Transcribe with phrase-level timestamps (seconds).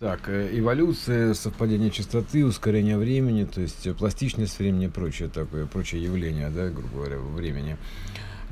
[0.00, 5.66] Так, э, эволюция, совпадение частоты, ускорение времени, то есть э, пластичность времени и прочее такое,
[5.66, 7.76] прочее явление, да, грубо говоря, времени.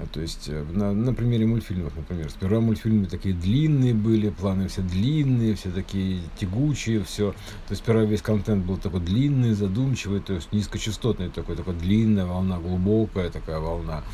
[0.00, 2.30] А, то есть э, на, на примере мультфильмов, например.
[2.30, 7.32] Сперва мультфильмы такие длинные были, планы все длинные, все такие тягучие, все.
[7.32, 12.26] То есть сперва весь контент был такой длинный, задумчивый, то есть низкочастотный такой, такой длинная
[12.26, 14.04] волна, глубокая такая волна,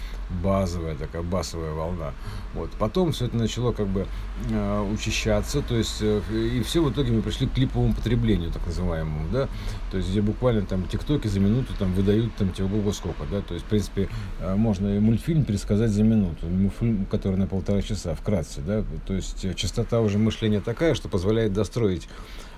[0.42, 2.14] базовая такая, басовая волна.
[2.54, 2.70] Вот.
[2.78, 4.06] Потом все это начало как бы
[4.50, 8.66] э, учащаться, то есть э, и все в итоге мы пришли к клиповому потреблению, так
[8.66, 9.48] называемому, да,
[9.90, 13.54] то есть где буквально там тиктоки за минуту там выдают там тебе сколько, да, то
[13.54, 14.08] есть в принципе
[14.40, 16.46] э, можно и мультфильм пересказать сказать за минуту,
[16.78, 21.08] фильм, который на полтора часа, вкратце, да, то есть э, частота уже мышления такая, что
[21.08, 22.08] позволяет достроить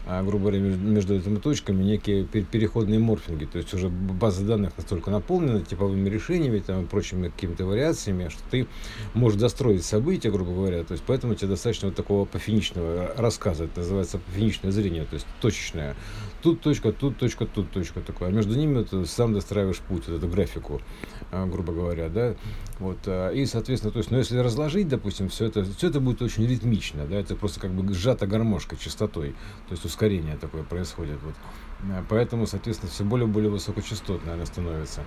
[0.06, 3.44] грубо говоря, между этими точками некие переходные морфинги.
[3.44, 8.40] То есть уже база данных настолько наполнена типовыми решениями там, и прочими какими-то вариациями, что
[8.50, 8.68] ты
[9.14, 10.84] можешь достроить события, грубо говоря.
[10.84, 13.64] То есть поэтому тебе достаточно вот такого пофиничного рассказа.
[13.64, 15.96] Это называется пофиничное зрение, то есть точечное.
[16.42, 18.28] Тут точка, тут точка, тут точка такое.
[18.28, 20.80] А между ними ты сам достраиваешь путь, вот эту графику,
[21.32, 22.36] а, грубо говоря, да.
[22.78, 26.22] Вот, а, и, соответственно, то есть, ну, если разложить, допустим, все это, все это будет
[26.22, 29.30] очень ритмично, да, это просто как бы сжата гармошка частотой.
[29.68, 31.18] То есть ускорение такое происходит.
[31.22, 31.34] Вот.
[31.90, 35.02] Э, поэтому, соответственно, все более и более высокочастотной она становится.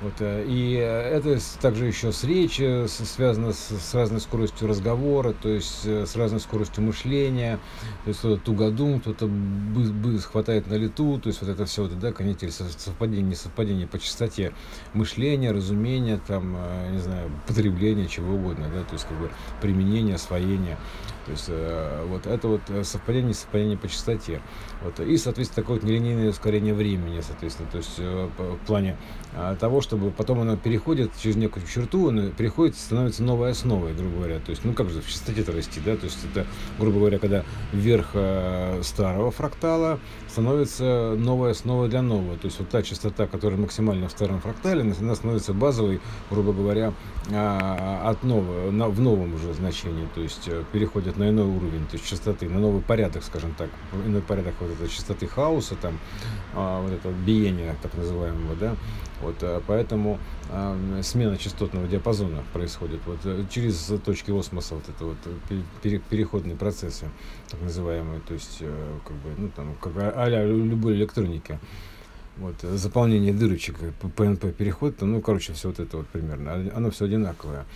[0.00, 5.48] Вот, э, и это также еще с речью связано с, с разной скоростью разговора, то
[5.48, 7.58] есть э, с разной скоростью мышления.
[8.04, 11.82] То есть кто-то тугодум, кто-то бы, бы хватает на лету, то есть вот это все,
[11.82, 14.52] вот, да, коннектиль, совпадение, несовпадение по частоте
[14.94, 16.56] мышления, разумения, там,
[16.92, 19.30] не знаю, потребления, чего угодно, да, то есть как бы
[19.60, 20.78] применение, освоение.
[21.28, 21.50] То есть
[22.08, 24.40] вот это вот совпадение, несовпадение по частоте.
[24.82, 28.96] Вот, и, соответственно, такое вот нелинейное ускорение времени, соответственно, то есть э, в плане
[29.60, 34.16] того, чтобы потом оно переходит через некую черту, оно переходит и становится новой основой, грубо
[34.16, 34.38] говоря.
[34.40, 35.96] То есть, ну как же в частоте-то расти, да?
[35.96, 36.46] То есть это,
[36.78, 42.36] грубо говоря, когда верх э, старого фрактала становится новой основой для нового.
[42.38, 46.94] То есть вот та частота, которая максимально в старом фрактале, она становится базовой, грубо говоря,
[47.30, 50.08] а, от нового, в новом уже значении.
[50.14, 53.68] То есть э, переходит на иной уровень, то есть частоты, на новый порядок, скажем так,
[54.06, 55.98] иной порядок вот этой частоты хаоса, там,
[56.54, 58.76] а, вот это биения, так называемого, да,
[59.20, 60.18] вот, а, поэтому
[60.50, 65.18] а, смена частотного диапазона происходит вот э, через точки осмоса, вот это вот
[65.82, 67.08] пере, переходные процессы,
[67.50, 71.58] так называемые, то есть, э, как бы, ну, там, как а любой электроники
[72.38, 73.76] вот, заполнение дырочек,
[74.16, 77.66] ПНП переход, ну, короче, все вот это вот примерно, оно все одинаковое.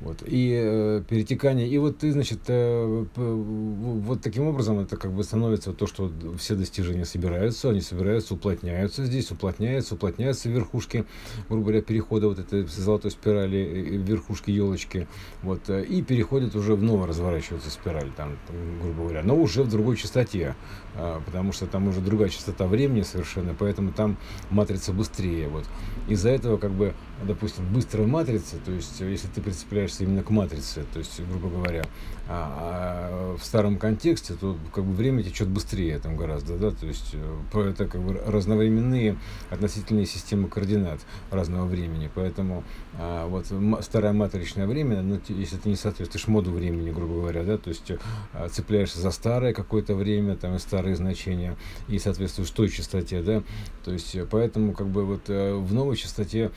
[0.00, 5.24] Вот, и э, перетекание, и вот ты, значит, э, вот таким образом это как бы
[5.24, 11.04] становится то, что все достижения собираются, они собираются, уплотняются здесь, уплотняются, уплотняются верхушки,
[11.48, 15.08] грубо говоря, перехода вот этой золотой спирали, э, верхушки елочки,
[15.42, 18.36] вот, э, и переходят уже в ново разворачивается спираль, там,
[18.80, 20.54] грубо говоря, но уже в другой частоте,
[20.94, 24.07] э, потому что там уже другая частота времени совершенно, поэтому там
[24.50, 25.64] матрица быстрее, вот.
[26.06, 30.30] Из-за этого, как бы, допустим, быстрая матрица, то есть, если ты прицепляешь возвращаешься именно к
[30.30, 31.84] матрице, то есть, грубо говоря,
[32.28, 36.86] а, а в старом контексте, то как бы время течет быстрее там гораздо, да, то
[36.86, 39.16] есть э, это как бы разновременные
[39.50, 42.64] относительные системы координат разного времени, поэтому
[42.98, 43.46] а, вот
[43.82, 47.92] старое матричное время, ну, если ты не соответствуешь моду времени, грубо говоря, да, то есть
[48.32, 51.56] а, цепляешься за старое какое-то время, там и старые значения,
[51.88, 53.42] и соответствуешь той частоте, да,
[53.84, 56.50] то есть поэтому как бы вот э, в новой частоте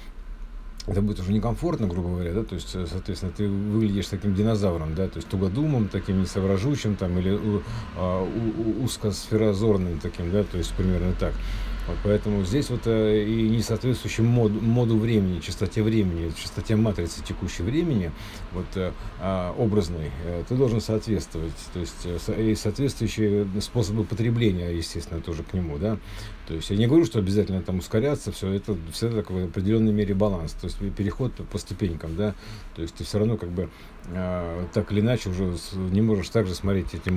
[0.88, 4.96] это будет уже некомфортно, грубо говоря, да, то есть, э, соответственно, ты выглядишь таким динозавром,
[4.96, 7.40] да, то есть тугодумом, таким несоображучим, там, или
[7.98, 11.34] uh, узкосферозорным таким, да, то есть примерно так.
[11.88, 17.24] Вот поэтому здесь вот э, и не соответствующий мод, моду времени, частоте времени, частоте матрицы
[17.24, 18.12] текущей времени,
[18.52, 21.54] вот э, э, образной, э, ты должен соответствовать.
[21.74, 25.98] То есть и соответствующие способы потребления, естественно, тоже к нему, да.
[26.48, 29.94] То есть я не говорю, что обязательно там ускоряться, все это всегда такой в определенной
[29.94, 32.36] мере баланс, то есть переход по ступенькам, да.
[32.76, 33.70] То есть ты все равно как бы
[34.74, 35.56] так или иначе уже
[35.92, 37.14] не можешь также смотреть эти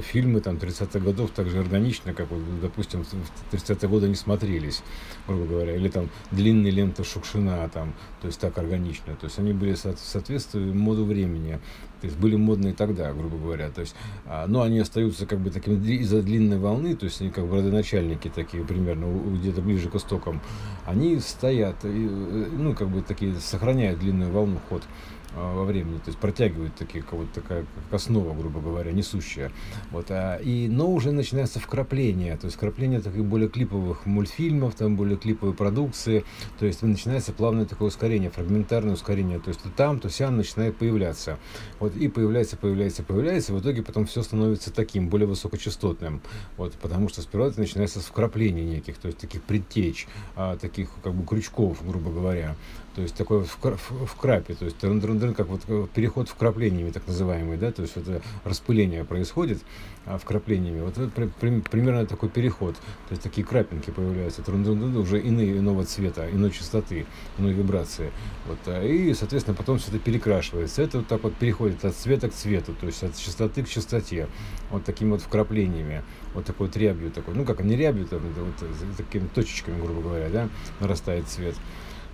[0.00, 4.82] фильмы там 30-х годов так же органично, как вот, допустим, в 30-е годы не смотрелись,
[5.26, 9.14] грубо говоря, или там длинные ленты Шукшина, там, то есть так органично.
[9.14, 11.60] То есть они были в моду времени,
[12.00, 13.70] то есть были модные тогда, грубо говоря.
[13.70, 13.94] То есть,
[14.26, 17.56] а, но они остаются как бы такими из-за длинной волны, то есть они как бы
[17.56, 19.06] родоначальники такие примерно,
[19.36, 20.40] где-то ближе к истокам,
[20.86, 24.82] они стоят, и, э, ну, как бы такие, сохраняют длинную волну ход.
[25.38, 29.52] А, во времени, то есть протягивает такие, как вот такая как основа, грубо говоря, несущая.
[29.90, 34.96] Вот, а, и, но уже начинается вкрапление, то есть вкрапление таких более клиповых мультфильмов, там
[34.96, 36.24] более клиповой продукции,
[36.58, 40.76] то есть начинается плавное такое ускорение, фрагментарное ускорение, то есть то там, то сям начинает
[40.76, 41.38] появляться.
[41.78, 46.20] Вот, и появляется, появляется, появляется, и в итоге потом все становится таким, более высокочастотным,
[46.56, 50.90] вот, потому что сперва это начинается с вкраплений неких, то есть таких предтеч, а, таких
[51.04, 52.56] как бы крючков, грубо говоря,
[52.98, 54.76] то есть такой в, в, в крапе, то есть
[55.28, 59.60] -дрын, как вот э, переход вкраплениями так называемый, да, то есть это распыление происходит
[60.06, 64.62] а, вкраплениями, вот это при, при, примерно такой переход, то есть такие крапинки появляются, дрын
[64.62, 67.06] -дрын -дрын, уже иные, иного цвета, иной частоты,
[67.38, 68.10] иной вибрации,
[68.46, 72.28] вот, а, и, соответственно, потом все это перекрашивается, это вот так вот переходит от цвета
[72.28, 74.28] к цвету, то есть от частоты к частоте,
[74.70, 76.02] вот такими вот вкраплениями,
[76.34, 80.28] вот такой вот рябью такой, ну как, не рябью, там, вот, такими точечками, грубо говоря,
[80.28, 80.48] да,
[80.80, 81.54] нарастает цвет.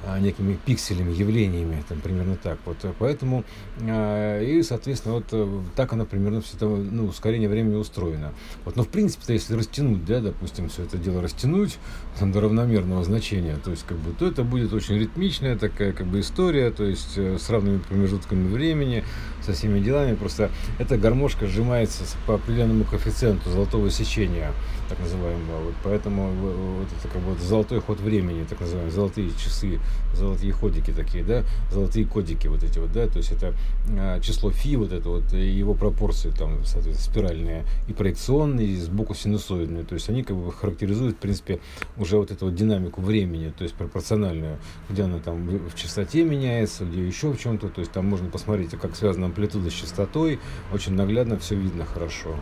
[0.06, 2.58] А, некими пикселями, явлениями, там примерно так.
[2.66, 3.42] Вот, э, поэтому,
[3.80, 8.34] э, и, соответственно, вот э, так оно примерно все это, ну, ускорение времени устроено.
[8.64, 11.78] Вот, но, в принципе-то, если растянуть, да, допустим, все это дело растянуть
[12.18, 16.06] там, до равномерного значения, то есть, как бы, то это будет очень ритмичная такая, как
[16.06, 19.04] бы, история, то есть, с равными промежутками времени,
[19.42, 24.52] со всеми делами, просто эта гармошка сжимается по определенному коэффициенту золотого сечения,
[24.88, 29.80] так называемого, вот, поэтому вот это как бы золотой ход времени, так называемые, золотые часы,
[30.14, 33.54] золотые ходики такие, да, золотые кодики вот эти вот, да, то есть это
[33.98, 38.76] а, число фи, вот это вот, и его пропорции там, соответственно, спиральные и проекционные, и
[38.76, 41.60] сбоку синусоидные, то есть они как бы характеризуют, в принципе,
[41.96, 44.58] уже вот эту вот динамику времени, то есть пропорциональную,
[44.88, 48.70] где она там в частоте меняется, где еще в чем-то, то есть там можно посмотреть,
[48.70, 50.38] как связана амплитуда с частотой,
[50.72, 52.36] очень наглядно все видно хорошо.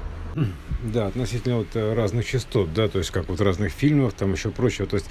[0.82, 4.50] Да, относительно вот э, разных частот, да, то есть как вот разных фильмов, там еще
[4.50, 4.86] прочего.
[4.86, 5.08] То есть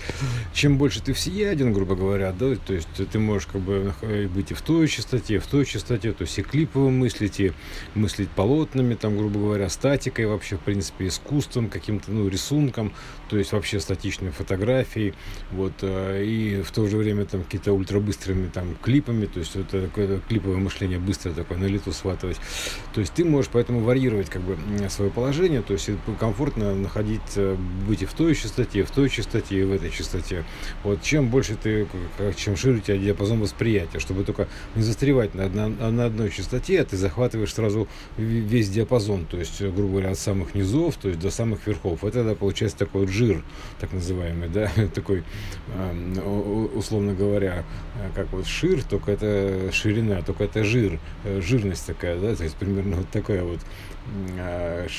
[0.54, 3.94] чем больше ты всеяден, грубо говоря, да, то есть ты можешь как бы
[4.34, 7.54] быть и в той частоте, и в той частоте, то есть и клипово мыслить, и
[7.96, 12.92] мыслить полотнами, там, грубо говоря, статикой вообще, в принципе, искусством, каким-то, ну, рисунком,
[13.30, 15.14] то есть вообще статичной фотографией,
[15.52, 19.84] вот, э, и в то же время там какие-то ультрабыстрыми там клипами, то есть это
[19.84, 22.38] такое клиповое мышление быстро такое на лету схватывать.
[22.94, 24.58] То есть ты можешь поэтому варьировать как бы
[24.90, 29.60] свое положение, то есть комфортно находиться, быть и в той частоте, и в той частоте,
[29.60, 30.44] и в этой частоте.
[30.84, 31.88] Вот чем больше ты,
[32.36, 36.82] чем шире у тебя диапазон восприятия, чтобы только не застревать на, на, на одной частоте,
[36.82, 37.88] а ты захватываешь сразу
[38.18, 42.04] весь диапазон, то есть, грубо говоря, от самых низов, то есть до самых верхов.
[42.04, 43.44] Это тогда получается такой жир,
[43.80, 45.24] так называемый, да, такой,
[46.76, 47.66] условно говоря,
[48.16, 52.56] как вот шир, только это ширина, только это жир, э, жирность такая, да, то есть
[52.56, 53.60] примерно вот такая вот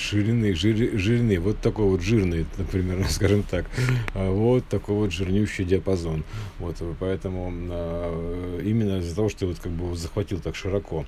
[0.03, 3.67] ширины, жир, жирный, вот такой вот жирный, например, скажем так,
[4.15, 6.25] а вот такой вот жирнющий диапазон.
[6.59, 11.07] Вот, поэтому а, именно из-за того, что вот как бы захватил так широко,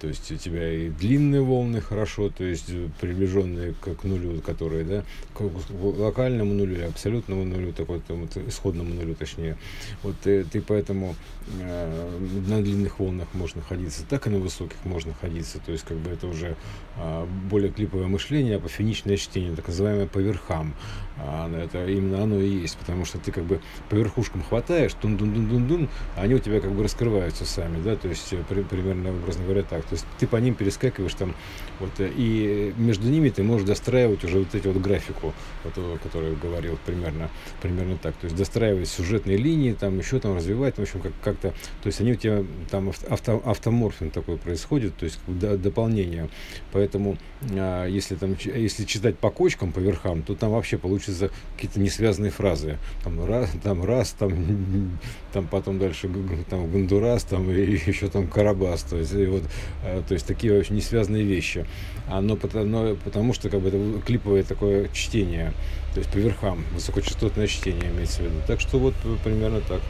[0.00, 2.70] то есть у тебя и длинные волны хорошо, то есть
[3.00, 8.94] приближенные к, к нулю, которые, да, к локальному нулю, абсолютному нулю, такой там, вот, исходному
[8.94, 9.56] нулю, точнее.
[10.02, 11.14] Вот ты, ты поэтому
[11.60, 12.18] э,
[12.48, 16.10] на длинных волнах можно находиться, так и на высоких можно находиться, то есть как бы
[16.10, 16.56] это уже
[16.96, 20.74] э, более клиповое мышление, апофеничное чтение, так называемое по верхам.
[21.22, 25.16] А, это именно оно и есть, потому что ты как бы по верхушкам хватаешь, дун
[25.16, 28.62] дун дун дун а они у тебя как бы раскрываются сами, да, то есть при,
[28.62, 29.84] примерно, образно говоря, так.
[29.84, 31.34] То есть ты по ним перескакиваешь там,
[31.78, 35.32] вот, и между ними ты можешь достраивать уже вот эти вот графику,
[35.64, 37.30] вот, которую говорил примерно,
[37.62, 38.14] примерно так.
[38.16, 41.50] То есть достраивать сюжетные линии, там еще там развивать, в общем, как, как-то,
[41.82, 46.28] то есть они у тебя там авто, автоморфин такой происходит, то есть дополнение.
[46.72, 47.16] Поэтому
[47.52, 52.30] а, если там, если читать по кочкам, по верхам, то там вообще получится какие-то несвязанные
[52.30, 52.78] фразы.
[53.02, 54.32] Там раз, там раз, там,
[55.32, 56.08] там потом дальше
[56.48, 58.82] там Гондурас, там и еще там Карабас.
[58.82, 59.42] То есть, и вот,
[59.82, 61.66] то есть такие очень несвязанные вещи.
[62.08, 65.52] Оно потому, потому что как бы это клиповое такое чтение,
[65.94, 68.36] то есть по верхам, высокочастотное чтение имеется в виду.
[68.46, 69.80] Так что вот примерно так.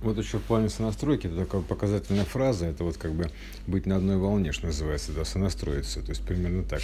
[0.00, 3.30] Вот еще в плане сонастройки, это такая показательная фраза, это вот как бы
[3.66, 6.82] быть на одной волне, что называется, да, сонастроиться, то есть примерно так.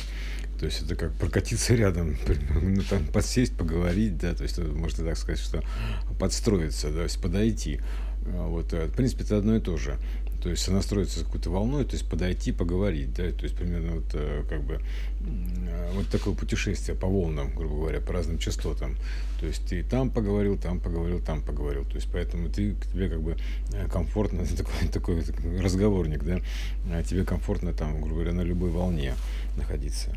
[0.59, 2.17] То есть это как прокатиться рядом,
[2.61, 5.63] ну, там, подсесть, поговорить, да, то есть можно так сказать, что
[6.19, 7.81] подстроиться, да, то есть подойти.
[8.27, 9.97] А вот, э, в принципе, это одно и то же
[10.45, 14.05] то есть сонастроиться с какой-то волной, то есть подойти, поговорить, да, то есть примерно вот
[14.13, 18.95] э, как бы э, вот такое путешествие по волнам, грубо говоря, по разным частотам.
[19.41, 21.87] То есть ты там поговорил, там поговорил, там поговорил.
[21.87, 23.39] То есть поэтому ты тебе как бы
[23.73, 26.43] э, комфортно, такой, такой, такой разговорник, да,
[27.05, 29.15] тебе комфортно там, грубо говоря, на любой волне
[29.57, 30.15] находиться.